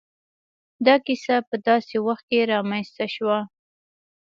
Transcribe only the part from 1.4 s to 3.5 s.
په داسې وخت کې را منځ ته شوه.